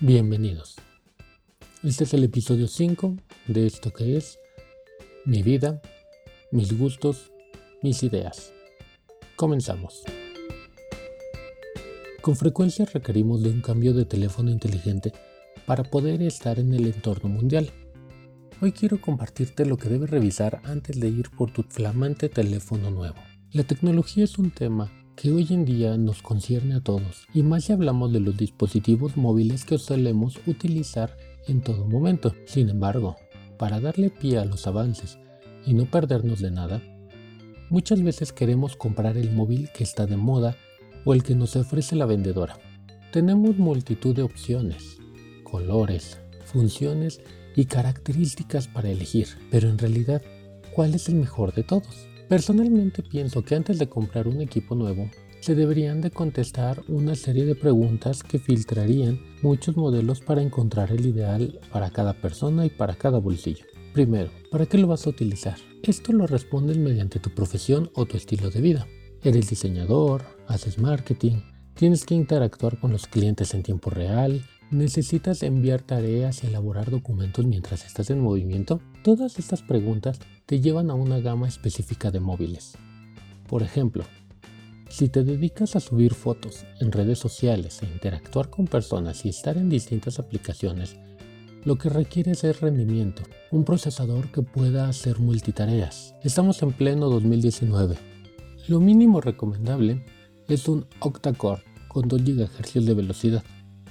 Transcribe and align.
Bienvenidos. 0.00 0.76
Este 1.82 2.04
es 2.04 2.12
el 2.12 2.22
episodio 2.22 2.68
5 2.68 3.16
de 3.46 3.66
esto 3.66 3.94
que 3.94 4.18
es 4.18 4.38
mi 5.24 5.42
vida, 5.42 5.80
mis 6.52 6.76
gustos, 6.76 7.32
mis 7.82 8.02
ideas. 8.02 8.52
Comenzamos. 9.36 10.02
Con 12.20 12.36
frecuencia 12.36 12.84
requerimos 12.84 13.42
de 13.42 13.48
un 13.48 13.62
cambio 13.62 13.94
de 13.94 14.04
teléfono 14.04 14.50
inteligente 14.50 15.14
para 15.64 15.82
poder 15.82 16.20
estar 16.20 16.58
en 16.58 16.74
el 16.74 16.84
entorno 16.84 17.30
mundial. 17.30 17.70
Hoy 18.60 18.72
quiero 18.72 19.00
compartirte 19.00 19.64
lo 19.64 19.78
que 19.78 19.88
debes 19.88 20.10
revisar 20.10 20.60
antes 20.64 21.00
de 21.00 21.08
ir 21.08 21.30
por 21.30 21.52
tu 21.52 21.62
flamante 21.62 22.28
teléfono 22.28 22.90
nuevo. 22.90 23.16
La 23.50 23.64
tecnología 23.64 24.24
es 24.24 24.36
un 24.36 24.50
tema 24.50 24.92
que 25.16 25.32
hoy 25.32 25.46
en 25.48 25.64
día 25.64 25.96
nos 25.96 26.20
concierne 26.20 26.74
a 26.74 26.80
todos, 26.80 27.26
y 27.32 27.42
más 27.42 27.64
si 27.64 27.72
hablamos 27.72 28.12
de 28.12 28.20
los 28.20 28.36
dispositivos 28.36 29.16
móviles 29.16 29.64
que 29.64 29.78
solemos 29.78 30.38
utilizar 30.46 31.16
en 31.48 31.62
todo 31.62 31.86
momento. 31.86 32.34
Sin 32.44 32.68
embargo, 32.68 33.16
para 33.58 33.80
darle 33.80 34.10
pie 34.10 34.38
a 34.38 34.44
los 34.44 34.66
avances 34.66 35.18
y 35.64 35.72
no 35.72 35.86
perdernos 35.86 36.40
de 36.40 36.50
nada, 36.50 36.82
muchas 37.70 38.02
veces 38.02 38.34
queremos 38.34 38.76
comprar 38.76 39.16
el 39.16 39.32
móvil 39.32 39.70
que 39.74 39.84
está 39.84 40.06
de 40.06 40.18
moda 40.18 40.54
o 41.06 41.14
el 41.14 41.22
que 41.22 41.34
nos 41.34 41.56
ofrece 41.56 41.96
la 41.96 42.04
vendedora. 42.04 42.58
Tenemos 43.10 43.56
multitud 43.56 44.14
de 44.14 44.22
opciones, 44.22 44.98
colores, 45.44 46.20
funciones 46.44 47.22
y 47.56 47.64
características 47.64 48.68
para 48.68 48.90
elegir, 48.90 49.28
pero 49.50 49.70
en 49.70 49.78
realidad, 49.78 50.20
¿cuál 50.74 50.94
es 50.94 51.08
el 51.08 51.14
mejor 51.14 51.54
de 51.54 51.62
todos? 51.62 52.06
Personalmente 52.28 53.04
pienso 53.04 53.44
que 53.44 53.54
antes 53.54 53.78
de 53.78 53.88
comprar 53.88 54.26
un 54.26 54.40
equipo 54.40 54.74
nuevo, 54.74 55.08
se 55.38 55.54
deberían 55.54 56.00
de 56.00 56.10
contestar 56.10 56.82
una 56.88 57.14
serie 57.14 57.44
de 57.44 57.54
preguntas 57.54 58.24
que 58.24 58.40
filtrarían 58.40 59.20
muchos 59.42 59.76
modelos 59.76 60.20
para 60.20 60.42
encontrar 60.42 60.90
el 60.90 61.06
ideal 61.06 61.60
para 61.72 61.90
cada 61.90 62.14
persona 62.14 62.66
y 62.66 62.70
para 62.70 62.96
cada 62.96 63.18
bolsillo. 63.18 63.64
Primero, 63.92 64.30
¿para 64.50 64.66
qué 64.66 64.76
lo 64.76 64.88
vas 64.88 65.06
a 65.06 65.10
utilizar? 65.10 65.56
Esto 65.84 66.12
lo 66.12 66.26
respondes 66.26 66.78
mediante 66.78 67.20
tu 67.20 67.30
profesión 67.30 67.90
o 67.94 68.06
tu 68.06 68.16
estilo 68.16 68.50
de 68.50 68.60
vida. 68.60 68.88
Eres 69.22 69.48
diseñador, 69.48 70.24
haces 70.48 70.78
marketing, 70.78 71.42
tienes 71.74 72.04
que 72.04 72.16
interactuar 72.16 72.80
con 72.80 72.90
los 72.90 73.06
clientes 73.06 73.54
en 73.54 73.62
tiempo 73.62 73.90
real, 73.90 74.42
necesitas 74.70 75.42
enviar 75.42 75.82
tareas 75.82 76.42
y 76.42 76.48
elaborar 76.48 76.90
documentos 76.90 77.46
mientras 77.46 77.84
estás 77.86 78.10
en 78.10 78.20
movimiento. 78.20 78.80
Todas 79.02 79.38
estas 79.38 79.62
preguntas 79.62 80.18
te 80.46 80.60
llevan 80.60 80.90
a 80.90 80.94
una 80.94 81.20
gama 81.20 81.48
específica 81.48 82.10
de 82.10 82.20
móviles. 82.20 82.76
Por 83.48 83.62
ejemplo, 83.62 84.04
si 84.88 85.08
te 85.08 85.24
dedicas 85.24 85.76
a 85.76 85.80
subir 85.80 86.14
fotos 86.14 86.64
en 86.80 86.92
redes 86.92 87.18
sociales 87.18 87.82
e 87.82 87.86
interactuar 87.86 88.50
con 88.50 88.66
personas 88.66 89.24
y 89.24 89.28
estar 89.28 89.56
en 89.56 89.68
distintas 89.68 90.18
aplicaciones, 90.18 90.96
lo 91.64 91.76
que 91.78 91.88
requieres 91.88 92.44
es 92.44 92.60
rendimiento, 92.60 93.22
un 93.50 93.64
procesador 93.64 94.30
que 94.30 94.42
pueda 94.42 94.88
hacer 94.88 95.18
multitareas. 95.18 96.14
Estamos 96.22 96.62
en 96.62 96.72
pleno 96.72 97.08
2019. 97.08 97.96
Lo 98.68 98.78
mínimo 98.78 99.20
recomendable 99.20 100.04
es 100.48 100.68
un 100.68 100.86
octa-core 101.00 101.64
con 101.88 102.06
2 102.06 102.22
GHz 102.22 102.84
de 102.84 102.94
velocidad, 102.94 103.42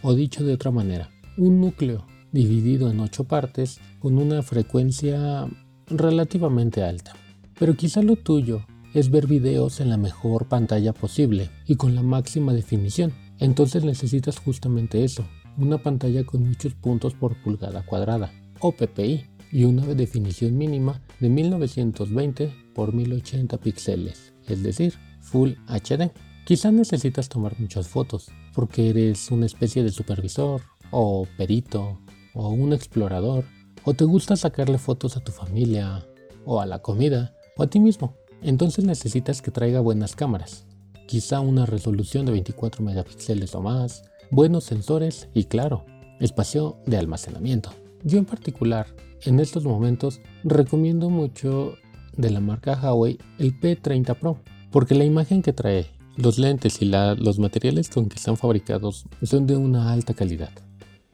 o 0.05 0.13
dicho 0.13 0.43
de 0.43 0.53
otra 0.53 0.69
manera, 0.69 1.09
un 1.35 1.59
núcleo 1.59 2.05
dividido 2.31 2.91
en 2.91 2.99
8 2.99 3.23
partes 3.23 3.79
con 3.97 4.19
una 4.19 4.43
frecuencia 4.43 5.47
relativamente 5.87 6.83
alta. 6.83 7.13
Pero 7.57 7.75
quizá 7.75 8.03
lo 8.03 8.15
tuyo 8.15 8.67
es 8.93 9.09
ver 9.09 9.25
videos 9.25 9.79
en 9.79 9.89
la 9.89 9.97
mejor 9.97 10.47
pantalla 10.47 10.93
posible 10.93 11.49
y 11.65 11.75
con 11.75 11.95
la 11.95 12.03
máxima 12.03 12.53
definición. 12.53 13.13
Entonces 13.39 13.83
necesitas 13.83 14.37
justamente 14.37 15.03
eso, 15.03 15.25
una 15.57 15.79
pantalla 15.79 16.23
con 16.23 16.47
muchos 16.47 16.75
puntos 16.75 17.15
por 17.15 17.41
pulgada 17.41 17.83
cuadrada, 17.83 18.31
o 18.59 18.73
PPI, 18.73 19.25
y 19.51 19.63
una 19.63 19.85
definición 19.85 20.55
mínima 20.55 21.01
de 21.19 21.29
1920 21.29 22.53
por 22.75 22.93
1080 22.93 23.57
píxeles, 23.57 24.33
es 24.47 24.61
decir, 24.61 24.93
Full 25.21 25.53
HD. 25.67 26.11
Quizá 26.45 26.71
necesitas 26.71 27.27
tomar 27.27 27.59
muchas 27.59 27.87
fotos, 27.87 28.29
porque 28.53 28.91
eres 28.91 29.31
una 29.31 29.47
especie 29.47 29.81
de 29.81 29.89
supervisor, 29.89 30.61
o 30.91 31.25
perito, 31.37 31.97
o 32.35 32.49
un 32.49 32.71
explorador, 32.71 33.45
o 33.83 33.95
te 33.95 34.05
gusta 34.05 34.35
sacarle 34.35 34.77
fotos 34.77 35.17
a 35.17 35.21
tu 35.21 35.31
familia, 35.31 36.05
o 36.45 36.61
a 36.61 36.67
la 36.67 36.83
comida, 36.83 37.33
o 37.57 37.63
a 37.63 37.67
ti 37.67 37.79
mismo. 37.79 38.13
Entonces 38.43 38.85
necesitas 38.85 39.41
que 39.41 39.49
traiga 39.49 39.79
buenas 39.79 40.15
cámaras, 40.15 40.67
quizá 41.07 41.39
una 41.39 41.65
resolución 41.65 42.27
de 42.27 42.33
24 42.33 42.83
megapíxeles 42.83 43.55
o 43.55 43.61
más, 43.61 44.03
buenos 44.29 44.65
sensores 44.65 45.29
y 45.33 45.45
claro, 45.45 45.83
espacio 46.19 46.77
de 46.85 46.97
almacenamiento. 46.97 47.71
Yo 48.03 48.19
en 48.19 48.25
particular, 48.25 48.85
en 49.23 49.39
estos 49.39 49.63
momentos, 49.63 50.21
recomiendo 50.43 51.09
mucho 51.09 51.73
de 52.15 52.29
la 52.29 52.39
marca 52.39 52.79
Huawei 52.79 53.17
el 53.39 53.59
P30 53.59 54.15
Pro, 54.19 54.37
porque 54.69 54.93
la 54.93 55.05
imagen 55.05 55.41
que 55.41 55.53
trae, 55.53 55.87
los 56.17 56.37
lentes 56.37 56.81
y 56.81 56.85
los 56.85 57.39
materiales 57.39 57.89
con 57.89 58.07
que 58.07 58.15
están 58.15 58.37
fabricados 58.37 59.05
son 59.23 59.47
de 59.47 59.57
una 59.57 59.91
alta 59.91 60.13
calidad. 60.13 60.51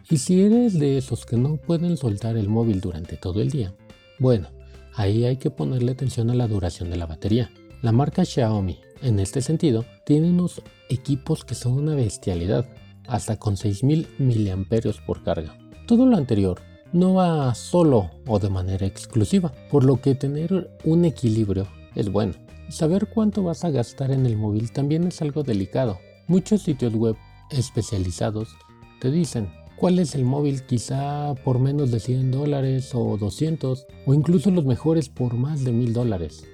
Y 0.10 0.18
si 0.18 0.42
eres 0.42 0.78
de 0.78 0.98
esos 0.98 1.26
que 1.26 1.38
no 1.38 1.58
pueden 1.58 1.98
soltar 1.98 2.38
el 2.38 2.50
móvil 2.50 2.82
durante 2.82 3.18
todo 3.18 3.42
el 3.42 3.50
día, 3.50 3.74
bueno, 4.20 4.50
ahí 4.96 5.26
hay 5.26 5.38
que 5.38 5.50
ponerle 5.50 5.94
atención 5.94 6.30
a 6.30 6.36
la 6.36 6.48
duración 6.48 6.90
de 6.90 6.98
la 6.98 7.06
batería. 7.06 7.50
La 7.82 7.92
marca 7.92 8.26
Xiaomi, 8.26 8.78
en 9.02 9.20
este 9.20 9.42
sentido, 9.42 9.86
tiene 10.06 10.30
unos 10.30 10.62
equipos 10.90 11.46
que 11.46 11.56
son 11.56 11.74
una 11.74 11.96
bestialidad, 11.96 12.68
hasta 13.08 13.38
con 13.38 13.58
6000 13.58 14.08
mAh 14.20 15.06
por 15.06 15.24
carga. 15.24 15.58
Todo 15.88 16.06
lo 16.06 16.18
anterior 16.18 16.62
no 16.94 17.16
va 17.16 17.56
solo 17.56 18.12
o 18.28 18.38
de 18.38 18.50
manera 18.50 18.86
exclusiva, 18.86 19.54
por 19.70 19.84
lo 19.84 20.02
que 20.02 20.14
tener 20.14 20.78
un 20.84 21.06
equilibrio 21.06 21.68
es 21.96 22.12
bueno. 22.12 22.34
Saber 22.72 23.08
cuánto 23.08 23.44
vas 23.44 23.66
a 23.66 23.70
gastar 23.70 24.12
en 24.12 24.26
el 24.26 24.38
móvil 24.38 24.72
también 24.72 25.06
es 25.06 25.22
algo 25.22 25.44
delicado. 25.44 26.00
Muchos 26.28 26.62
sitios 26.62 26.94
web 26.96 27.18
especializados 27.50 28.48
te 29.02 29.12
dicen 29.12 29.52
cuál 29.76 30.00
es 30.00 30.16
el 30.16 30.24
móvil 30.24 30.64
quizá 30.66 31.36
por 31.44 31.60
menos 31.60 31.92
de 31.92 32.00
100 32.00 32.32
dólares 32.32 32.92
o 32.94 33.18
200 33.18 33.88
o 34.06 34.14
incluso 34.14 34.52
los 34.52 34.64
mejores 34.64 35.10
por 35.10 35.34
más 35.34 35.66
de 35.66 35.74
1000 35.74 35.92
dólares. 35.92 36.46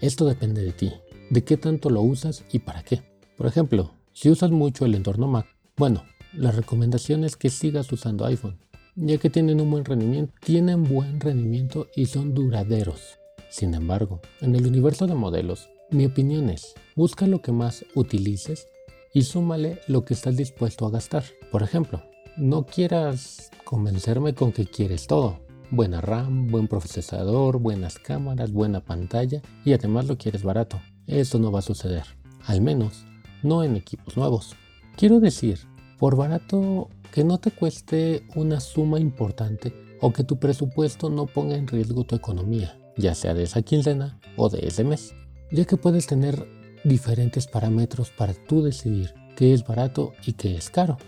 Esto 0.00 0.26
depende 0.26 0.64
de 0.64 0.72
ti, 0.72 0.92
de 1.30 1.44
qué 1.44 1.56
tanto 1.56 1.88
lo 1.88 2.02
usas 2.02 2.42
y 2.50 2.58
para 2.58 2.82
qué. 2.82 3.02
Por 3.36 3.46
ejemplo, 3.46 3.92
si 4.12 4.28
usas 4.28 4.50
mucho 4.50 4.86
el 4.86 4.96
entorno 4.96 5.28
Mac, 5.28 5.46
bueno, 5.76 6.02
la 6.34 6.50
recomendación 6.50 7.22
es 7.22 7.36
que 7.36 7.48
sigas 7.48 7.92
usando 7.92 8.26
iPhone, 8.26 8.58
ya 8.96 9.18
que 9.18 9.30
tienen 9.30 9.60
un 9.60 9.70
buen 9.70 9.84
rendimiento, 9.84 10.34
tienen 10.44 10.82
buen 10.82 11.20
rendimiento 11.20 11.86
y 11.94 12.06
son 12.06 12.34
duraderos. 12.34 13.19
Sin 13.50 13.74
embargo, 13.74 14.20
en 14.40 14.54
el 14.54 14.66
universo 14.66 15.06
de 15.06 15.14
modelos, 15.14 15.68
mi 15.90 16.06
opinión 16.06 16.50
es, 16.50 16.74
busca 16.94 17.26
lo 17.26 17.42
que 17.42 17.50
más 17.50 17.84
utilices 17.96 18.68
y 19.12 19.22
súmale 19.22 19.80
lo 19.88 20.04
que 20.04 20.14
estás 20.14 20.36
dispuesto 20.36 20.86
a 20.86 20.90
gastar. 20.90 21.24
Por 21.50 21.64
ejemplo, 21.64 22.00
no 22.36 22.64
quieras 22.64 23.50
convencerme 23.64 24.34
con 24.34 24.52
que 24.52 24.66
quieres 24.66 25.08
todo. 25.08 25.40
Buena 25.72 26.00
RAM, 26.00 26.46
buen 26.46 26.68
procesador, 26.68 27.58
buenas 27.58 27.98
cámaras, 27.98 28.52
buena 28.52 28.84
pantalla 28.84 29.42
y 29.64 29.72
además 29.72 30.06
lo 30.06 30.16
quieres 30.16 30.44
barato. 30.44 30.80
Eso 31.08 31.40
no 31.40 31.50
va 31.50 31.58
a 31.58 31.62
suceder. 31.62 32.04
Al 32.46 32.60
menos 32.60 33.04
no 33.42 33.64
en 33.64 33.76
equipos 33.76 34.16
nuevos. 34.16 34.54
Quiero 34.96 35.18
decir, 35.18 35.58
por 35.98 36.16
barato 36.16 36.88
que 37.12 37.24
no 37.24 37.38
te 37.38 37.50
cueste 37.50 38.22
una 38.36 38.60
suma 38.60 39.00
importante 39.00 39.74
o 40.00 40.12
que 40.12 40.24
tu 40.24 40.38
presupuesto 40.38 41.10
no 41.10 41.26
ponga 41.26 41.56
en 41.56 41.66
riesgo 41.66 42.04
tu 42.04 42.14
economía, 42.14 42.78
ya 43.00 43.14
sea 43.14 43.34
de 43.34 43.44
esa 43.44 43.62
quincena 43.62 44.20
o 44.36 44.48
de 44.48 44.66
ese 44.66 44.84
mes, 44.84 45.14
ya 45.50 45.64
que 45.64 45.76
puedes 45.76 46.06
tener 46.06 46.46
diferentes 46.84 47.46
parámetros 47.46 48.10
para 48.10 48.34
tú 48.34 48.62
decidir 48.62 49.14
qué 49.36 49.52
es 49.52 49.64
barato 49.64 50.12
y 50.24 50.34
qué 50.34 50.56
es 50.56 50.70
caro. 50.70 50.98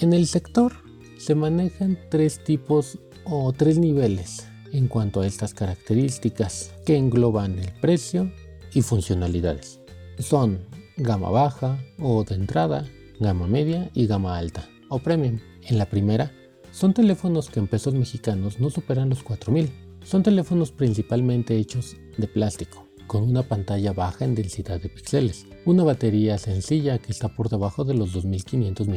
En 0.00 0.12
el 0.12 0.26
sector 0.26 0.72
se 1.18 1.34
manejan 1.34 1.98
tres 2.10 2.42
tipos 2.42 2.98
o 3.24 3.52
tres 3.52 3.78
niveles 3.78 4.46
en 4.72 4.88
cuanto 4.88 5.20
a 5.20 5.26
estas 5.26 5.54
características 5.54 6.72
que 6.86 6.96
engloban 6.96 7.58
el 7.58 7.72
precio 7.80 8.32
y 8.72 8.82
funcionalidades. 8.82 9.80
Son 10.18 10.60
gama 10.96 11.30
baja 11.30 11.78
o 11.98 12.24
de 12.24 12.34
entrada, 12.34 12.86
gama 13.20 13.46
media 13.46 13.90
y 13.94 14.06
gama 14.06 14.36
alta 14.38 14.68
o 14.88 14.98
premium. 14.98 15.38
En 15.64 15.78
la 15.78 15.86
primera, 15.86 16.32
son 16.72 16.94
teléfonos 16.94 17.50
que 17.50 17.60
en 17.60 17.68
pesos 17.68 17.94
mexicanos 17.94 18.58
no 18.58 18.70
superan 18.70 19.10
los 19.10 19.22
4000. 19.22 19.70
Son 20.04 20.22
teléfonos 20.22 20.72
principalmente 20.72 21.56
hechos 21.56 21.96
de 22.18 22.26
plástico, 22.26 22.86
con 23.06 23.22
una 23.22 23.42
pantalla 23.42 23.92
baja 23.92 24.24
en 24.24 24.34
densidad 24.34 24.80
de 24.80 24.88
píxeles, 24.88 25.46
una 25.64 25.84
batería 25.84 26.38
sencilla 26.38 26.98
que 26.98 27.12
está 27.12 27.28
por 27.28 27.48
debajo 27.48 27.84
de 27.84 27.94
los 27.94 28.12
2500 28.12 28.88
mAh 28.88 28.96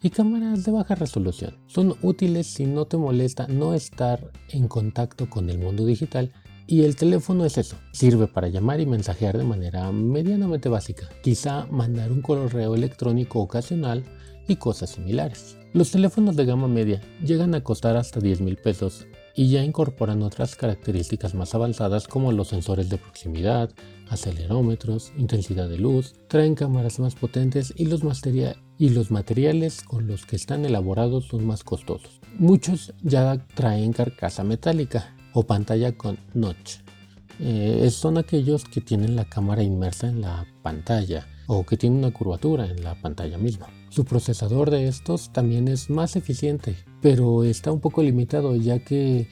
y 0.00 0.10
cámaras 0.10 0.64
de 0.64 0.72
baja 0.72 0.94
resolución. 0.94 1.58
Son 1.66 1.96
útiles 2.02 2.46
si 2.46 2.66
no 2.66 2.86
te 2.86 2.96
molesta 2.96 3.48
no 3.48 3.74
estar 3.74 4.30
en 4.50 4.68
contacto 4.68 5.28
con 5.28 5.50
el 5.50 5.58
mundo 5.58 5.84
digital 5.84 6.32
y 6.68 6.82
el 6.82 6.94
teléfono 6.94 7.44
es 7.44 7.58
eso, 7.58 7.76
sirve 7.92 8.28
para 8.28 8.48
llamar 8.48 8.78
y 8.80 8.86
mensajear 8.86 9.36
de 9.36 9.44
manera 9.44 9.90
medianamente 9.90 10.68
básica, 10.68 11.08
quizá 11.22 11.66
mandar 11.66 12.12
un 12.12 12.22
correo 12.22 12.74
electrónico 12.74 13.40
ocasional 13.40 14.04
y 14.46 14.56
cosas 14.56 14.90
similares. 14.90 15.56
Los 15.72 15.90
teléfonos 15.90 16.36
de 16.36 16.44
gama 16.44 16.68
media 16.68 17.00
llegan 17.24 17.54
a 17.54 17.64
costar 17.64 17.96
hasta 17.96 18.20
10 18.20 18.42
mil 18.42 18.56
pesos 18.56 19.06
y 19.38 19.50
ya 19.50 19.62
incorporan 19.62 20.24
otras 20.24 20.56
características 20.56 21.36
más 21.36 21.54
avanzadas 21.54 22.08
como 22.08 22.32
los 22.32 22.48
sensores 22.48 22.88
de 22.88 22.98
proximidad, 22.98 23.70
acelerómetros, 24.08 25.12
intensidad 25.16 25.68
de 25.68 25.78
luz, 25.78 26.16
traen 26.26 26.56
cámaras 26.56 26.98
más 26.98 27.14
potentes 27.14 27.72
y 27.76 27.84
los, 27.84 28.02
materiales 28.02 29.82
con 29.84 30.08
los 30.08 30.26
que 30.26 30.34
están 30.34 30.64
elaborados 30.64 31.26
son 31.28 31.46
más 31.46 31.62
costosos. 31.62 32.20
Muchos 32.36 32.92
ya 33.00 33.46
traen 33.54 33.92
carcasa 33.92 34.42
metálica 34.42 35.14
o 35.32 35.44
pantalla 35.44 35.96
con 35.96 36.18
notch. 36.34 36.78
Eh, 37.38 37.88
son 37.92 38.18
aquellos 38.18 38.64
que 38.64 38.80
tienen 38.80 39.14
la 39.14 39.26
cámara 39.26 39.62
inmersa 39.62 40.08
en 40.08 40.20
la 40.20 40.48
pantalla 40.62 41.28
o 41.48 41.64
que 41.66 41.76
tienen 41.76 41.98
una 41.98 42.12
curvatura 42.12 42.66
en 42.66 42.84
la 42.84 42.94
pantalla 42.94 43.38
misma. 43.38 43.66
Su 43.88 44.04
procesador 44.04 44.70
de 44.70 44.86
estos 44.86 45.32
también 45.32 45.66
es 45.66 45.90
más 45.90 46.14
eficiente, 46.14 46.76
pero 47.02 47.42
está 47.42 47.72
un 47.72 47.80
poco 47.80 48.02
limitado 48.02 48.54
ya 48.54 48.78
que 48.78 49.26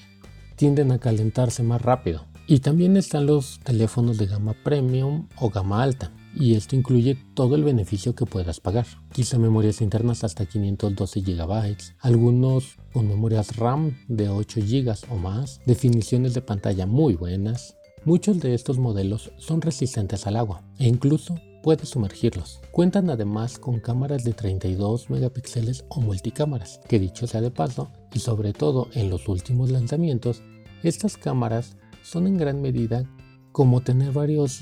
tienden 0.57 0.91
a 0.91 0.99
calentarse 0.99 1.63
más 1.63 1.81
rápido. 1.83 2.25
Y 2.49 2.61
también 2.61 2.97
están 2.97 3.27
los 3.27 3.61
teléfonos 3.61 4.19
de 4.19 4.27
gama 4.27 4.55
premium 4.65 5.29
o 5.37 5.51
gama 5.51 5.83
alta, 5.83 6.13
y 6.35 6.55
esto 6.55 6.77
incluye 6.77 7.19
todo 7.35 7.55
el 7.55 7.65
beneficio 7.65 8.15
que 8.15 8.25
puedas 8.25 8.61
pagar. 8.61 8.87
Quizá 9.13 9.39
memorias 9.39 9.81
internas 9.81 10.23
hasta 10.25 10.47
512 10.47 11.21
GB, 11.21 11.77
algunos 12.01 12.77
con 12.93 13.09
memorias 13.09 13.57
RAM 13.57 13.97
de 14.09 14.29
8 14.29 14.61
GB 14.61 14.95
o 15.11 15.17
más, 15.17 15.61
definiciones 15.67 16.35
de 16.35 16.43
pantalla 16.43 16.87
muy 16.87 17.15
buenas. 17.15 17.77
Muchos 18.05 18.39
de 18.41 18.55
estos 18.55 18.79
modelos 18.79 19.33
son 19.39 19.61
resistentes 19.61 20.27
al 20.27 20.37
agua 20.37 20.63
e 20.79 20.87
incluso 20.87 21.35
puedes 21.67 21.89
sumergirlos. 21.89 22.61
Cuentan 22.71 23.11
además 23.11 23.59
con 23.59 23.81
cámaras 23.81 24.23
de 24.23 24.33
32 24.33 25.11
megapíxeles 25.11 25.85
o 25.89 26.01
multicámaras, 26.01 26.79
que 26.87 27.01
dicho 27.01 27.27
sea 27.27 27.41
de 27.41 27.51
paso, 27.51 27.91
y 28.15 28.21
sobre 28.21 28.53
todo 28.53 28.87
en 28.95 29.11
los 29.11 29.27
últimos 29.27 29.73
lanzamientos, 29.73 30.45
estas 30.85 31.17
cámaras 31.17 31.77
son 32.05 32.29
en 32.29 32.37
gran 32.37 32.63
medida 32.63 33.03
como 33.51 33.81
tener 33.81 34.13
varios 34.13 34.61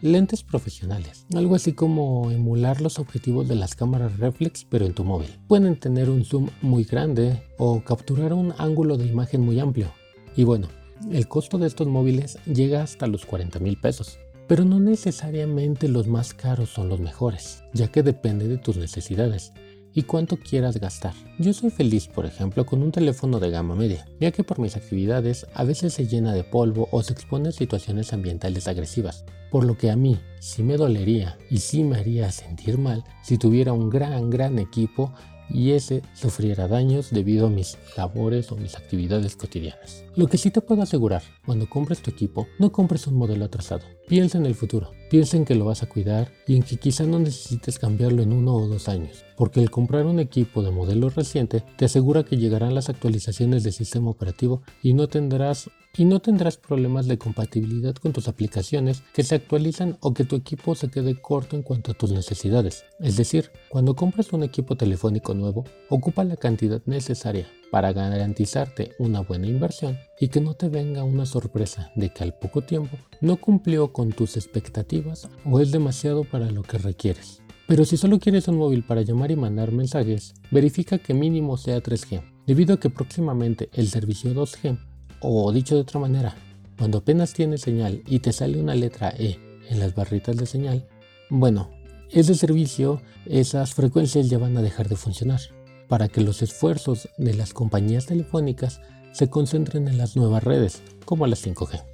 lentes 0.00 0.44
profesionales, 0.44 1.26
algo 1.34 1.56
así 1.56 1.72
como 1.72 2.30
emular 2.30 2.80
los 2.80 3.00
objetivos 3.00 3.48
de 3.48 3.56
las 3.56 3.74
cámaras 3.74 4.16
reflex 4.16 4.64
pero 4.64 4.86
en 4.86 4.94
tu 4.94 5.02
móvil. 5.02 5.40
Pueden 5.48 5.74
tener 5.74 6.08
un 6.08 6.24
zoom 6.24 6.50
muy 6.62 6.84
grande 6.84 7.42
o 7.58 7.82
capturar 7.82 8.32
un 8.32 8.54
ángulo 8.58 8.96
de 8.96 9.06
imagen 9.06 9.40
muy 9.40 9.58
amplio. 9.58 9.90
Y 10.36 10.44
bueno, 10.44 10.68
el 11.10 11.26
costo 11.26 11.58
de 11.58 11.66
estos 11.66 11.88
móviles 11.88 12.38
llega 12.46 12.82
hasta 12.82 13.06
los 13.06 13.26
40 13.26 13.58
mil 13.58 13.76
pesos, 13.76 14.20
pero 14.46 14.64
no 14.64 14.80
necesariamente 14.80 15.88
los 15.88 16.06
más 16.06 16.34
caros 16.34 16.70
son 16.70 16.88
los 16.88 17.00
mejores, 17.00 17.62
ya 17.72 17.88
que 17.88 18.02
depende 18.02 18.48
de 18.48 18.58
tus 18.58 18.76
necesidades 18.76 19.52
y 19.96 20.02
cuánto 20.02 20.36
quieras 20.36 20.78
gastar. 20.78 21.14
Yo 21.38 21.54
soy 21.54 21.70
feliz, 21.70 22.06
por 22.06 22.26
ejemplo, 22.26 22.66
con 22.66 22.82
un 22.82 22.92
teléfono 22.92 23.40
de 23.40 23.50
gama 23.50 23.74
media, 23.74 24.06
ya 24.20 24.30
que 24.30 24.44
por 24.44 24.58
mis 24.58 24.76
actividades 24.76 25.46
a 25.54 25.64
veces 25.64 25.94
se 25.94 26.06
llena 26.06 26.34
de 26.34 26.44
polvo 26.44 26.88
o 26.92 27.02
se 27.02 27.14
expone 27.14 27.48
a 27.48 27.52
situaciones 27.52 28.12
ambientales 28.12 28.68
agresivas, 28.68 29.24
por 29.50 29.64
lo 29.64 29.78
que 29.78 29.90
a 29.90 29.96
mí 29.96 30.18
sí 30.38 30.62
me 30.62 30.76
dolería 30.76 31.38
y 31.50 31.58
sí 31.58 31.82
me 31.82 31.96
haría 31.96 32.30
sentir 32.30 32.76
mal 32.76 33.04
si 33.22 33.38
tuviera 33.38 33.72
un 33.72 33.88
gran, 33.88 34.28
gran 34.28 34.58
equipo 34.58 35.14
y 35.48 35.72
ese 35.72 36.02
sufriera 36.12 36.68
daños 36.68 37.10
debido 37.10 37.46
a 37.46 37.50
mis 37.50 37.78
labores 37.96 38.52
o 38.52 38.56
mis 38.56 38.76
actividades 38.76 39.34
cotidianas. 39.34 40.04
Lo 40.14 40.26
que 40.26 40.38
sí 40.38 40.50
te 40.50 40.60
puedo 40.60 40.82
asegurar, 40.82 41.22
cuando 41.46 41.70
compres 41.70 42.02
tu 42.02 42.10
equipo, 42.10 42.46
no 42.58 42.70
compres 42.70 43.06
un 43.06 43.14
modelo 43.14 43.46
atrasado. 43.46 43.84
Piensa 44.08 44.38
en 44.38 44.46
el 44.46 44.54
futuro, 44.54 44.92
piensa 45.10 45.36
en 45.36 45.44
que 45.44 45.56
lo 45.56 45.64
vas 45.64 45.82
a 45.82 45.88
cuidar 45.88 46.30
y 46.46 46.54
en 46.54 46.62
que 46.62 46.76
quizá 46.76 47.02
no 47.02 47.18
necesites 47.18 47.80
cambiarlo 47.80 48.22
en 48.22 48.32
uno 48.32 48.54
o 48.54 48.68
dos 48.68 48.88
años, 48.88 49.24
porque 49.36 49.60
el 49.60 49.68
comprar 49.68 50.06
un 50.06 50.20
equipo 50.20 50.62
de 50.62 50.70
modelo 50.70 51.10
reciente 51.10 51.64
te 51.76 51.86
asegura 51.86 52.22
que 52.22 52.36
llegarán 52.36 52.72
las 52.72 52.88
actualizaciones 52.88 53.64
del 53.64 53.72
sistema 53.72 54.08
operativo 54.08 54.62
y 54.80 54.94
no 54.94 55.08
tendrás 55.08 55.70
y 55.98 56.04
no 56.04 56.20
tendrás 56.20 56.56
problemas 56.56 57.08
de 57.08 57.18
compatibilidad 57.18 57.96
con 57.96 58.12
tus 58.12 58.28
aplicaciones 58.28 59.02
que 59.12 59.24
se 59.24 59.34
actualizan 59.34 59.96
o 60.00 60.14
que 60.14 60.24
tu 60.24 60.36
equipo 60.36 60.76
se 60.76 60.88
quede 60.88 61.20
corto 61.20 61.56
en 61.56 61.62
cuanto 61.62 61.90
a 61.90 61.94
tus 61.94 62.12
necesidades. 62.12 62.84
Es 63.00 63.16
decir, 63.16 63.50
cuando 63.70 63.96
compras 63.96 64.32
un 64.32 64.44
equipo 64.44 64.76
telefónico 64.76 65.34
nuevo, 65.34 65.64
ocupa 65.88 66.22
la 66.22 66.36
cantidad 66.36 66.82
necesaria 66.84 67.48
para 67.76 67.92
garantizarte 67.92 68.92
una 68.98 69.20
buena 69.20 69.48
inversión 69.48 69.98
y 70.18 70.28
que 70.28 70.40
no 70.40 70.54
te 70.54 70.70
venga 70.70 71.04
una 71.04 71.26
sorpresa 71.26 71.92
de 71.94 72.08
que 72.08 72.24
al 72.24 72.32
poco 72.32 72.62
tiempo 72.62 72.96
no 73.20 73.36
cumplió 73.36 73.92
con 73.92 74.12
tus 74.12 74.38
expectativas 74.38 75.28
o 75.44 75.60
es 75.60 75.72
demasiado 75.72 76.24
para 76.24 76.50
lo 76.50 76.62
que 76.62 76.78
requieres. 76.78 77.42
Pero 77.68 77.84
si 77.84 77.98
solo 77.98 78.18
quieres 78.18 78.48
un 78.48 78.56
móvil 78.56 78.82
para 78.82 79.02
llamar 79.02 79.30
y 79.30 79.36
mandar 79.36 79.72
mensajes, 79.72 80.32
verifica 80.50 80.96
que 80.96 81.12
mínimo 81.12 81.58
sea 81.58 81.82
3G, 81.82 82.22
debido 82.46 82.72
a 82.72 82.80
que 82.80 82.88
próximamente 82.88 83.68
el 83.74 83.88
servicio 83.88 84.32
2G, 84.32 84.78
o 85.20 85.52
dicho 85.52 85.74
de 85.74 85.82
otra 85.82 86.00
manera, 86.00 86.34
cuando 86.78 86.96
apenas 86.96 87.34
tienes 87.34 87.60
señal 87.60 88.02
y 88.06 88.20
te 88.20 88.32
sale 88.32 88.58
una 88.58 88.74
letra 88.74 89.12
E 89.18 89.38
en 89.68 89.80
las 89.80 89.94
barritas 89.94 90.38
de 90.38 90.46
señal, 90.46 90.88
bueno, 91.28 91.72
ese 92.10 92.36
servicio, 92.36 93.02
esas 93.26 93.74
frecuencias 93.74 94.30
ya 94.30 94.38
van 94.38 94.56
a 94.56 94.62
dejar 94.62 94.88
de 94.88 94.96
funcionar 94.96 95.40
para 95.88 96.08
que 96.08 96.20
los 96.20 96.42
esfuerzos 96.42 97.08
de 97.16 97.34
las 97.34 97.52
compañías 97.52 98.06
telefónicas 98.06 98.80
se 99.12 99.30
concentren 99.30 99.88
en 99.88 99.98
las 99.98 100.16
nuevas 100.16 100.44
redes, 100.44 100.82
como 101.04 101.26
las 101.26 101.46
5G. 101.46 101.84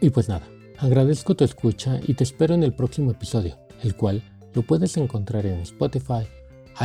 Y 0.00 0.10
pues 0.10 0.28
nada, 0.28 0.48
agradezco 0.78 1.34
tu 1.34 1.44
escucha 1.44 2.00
y 2.06 2.14
te 2.14 2.24
espero 2.24 2.54
en 2.54 2.62
el 2.62 2.74
próximo 2.74 3.10
episodio, 3.10 3.58
el 3.82 3.96
cual 3.96 4.22
lo 4.54 4.62
puedes 4.62 4.96
encontrar 4.96 5.46
en 5.46 5.60
Spotify, 5.60 6.26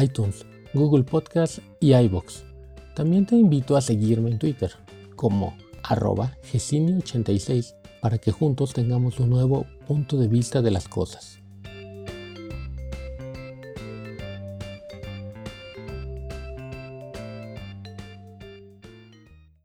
iTunes, 0.02 0.46
Google 0.74 1.04
Podcast 1.04 1.60
y 1.80 1.94
iBox. 1.94 2.44
También 2.96 3.26
te 3.26 3.36
invito 3.36 3.78
a 3.78 3.82
seguirme 3.82 4.32
en 4.32 4.40
Twitter 4.40 4.72
como 5.16 5.56
arroba 5.84 6.38
86 6.54 7.76
para 8.02 8.18
que 8.18 8.32
juntos 8.32 8.74
tengamos 8.74 9.20
un 9.20 9.30
nuevo 9.30 9.66
punto 9.88 10.18
de 10.18 10.28
vista 10.28 10.62
de 10.62 10.72
las 10.72 10.88
cosas. 10.88 11.39